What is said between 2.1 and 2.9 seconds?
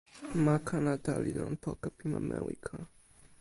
ma Mewika.